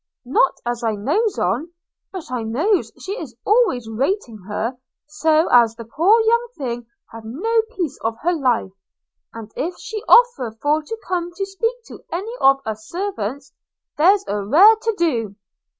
'Not 0.25 0.53
as 0.65 0.83
I 0.83 0.93
knows 0.93 1.37
on; 1.37 1.69
but 2.11 2.31
I 2.31 2.41
knows 2.41 2.91
she 2.99 3.11
is 3.21 3.35
always 3.45 3.87
rating 3.87 4.39
her, 4.47 4.75
so 5.07 5.47
as 5.51 5.75
the 5.75 5.85
poor 5.85 6.19
young 6.21 6.47
thing 6.57 6.87
have 7.11 7.23
no 7.23 7.61
peace 7.77 7.99
of 8.03 8.17
her 8.23 8.33
life– 8.33 8.71
and 9.35 9.51
if 9.55 9.77
she 9.77 10.01
offer 10.09 10.57
for 10.59 10.81
to 10.81 10.97
come 11.07 11.31
to 11.35 11.45
speak 11.45 11.83
to 11.85 12.03
any 12.11 12.33
of 12.41 12.61
us 12.65 12.89
sarvants, 12.91 13.53
there's 13.95 14.25
a 14.27 14.43
rare 14.43 14.75
to 14.75 14.95
do! 14.97 15.35